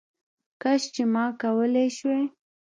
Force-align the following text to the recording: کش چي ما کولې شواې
کش 0.61 0.81
چي 0.93 1.03
ما 1.13 1.25
کولې 1.41 1.85
شواې 1.97 2.23